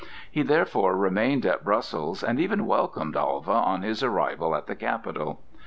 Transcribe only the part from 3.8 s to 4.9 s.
his arrival at the